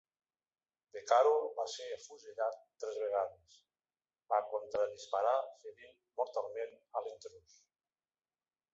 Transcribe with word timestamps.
De 0.95 1.01
Caro 1.11 1.33
va 1.57 1.65
ser 1.73 1.85
afusellat 1.97 2.57
tres 2.85 2.97
vegades; 3.03 3.59
va 4.33 4.41
contra-disparar 4.55 5.37
ferint 5.67 5.97
mortalment 6.23 6.79
a 7.03 7.09
l'intrús. 7.09 7.65